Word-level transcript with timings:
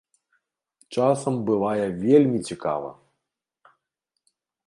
Часам 0.97 1.35
бывае 1.49 1.83
вельмі 2.05 2.39
цікава! 2.49 2.89